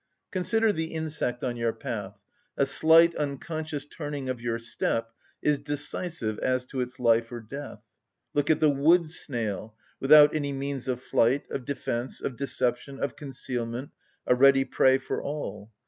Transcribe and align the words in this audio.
Consider 0.31 0.73
the 0.73 0.95
insect 0.95 1.43
on 1.43 1.55
your 1.55 1.73
path; 1.73 2.17
a 2.57 2.65
slight, 2.65 3.13
unconscious 3.17 3.85
turning 3.85 4.29
of 4.29 4.41
your 4.41 4.57
step 4.57 5.11
is 5.43 5.59
decisive 5.59 6.39
as 6.39 6.65
to 6.65 6.81
its 6.81 6.99
life 6.99 7.31
or 7.31 7.39
death. 7.39 7.85
Look 8.33 8.49
at 8.49 8.59
the 8.59 8.71
wood‐snail, 8.71 9.73
without 9.99 10.33
any 10.35 10.53
means 10.53 10.87
of 10.87 11.03
flight, 11.03 11.45
of 11.51 11.65
defence, 11.65 12.19
of 12.19 12.35
deception, 12.35 12.99
of 12.99 13.15
concealment, 13.15 13.91
a 14.25 14.33
ready 14.33 14.65
prey 14.65 14.97
for 14.97 15.21
all. 15.21 15.69